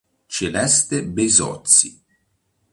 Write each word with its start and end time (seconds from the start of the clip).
Celeste 0.27 1.03
Besozzi. 1.03 2.01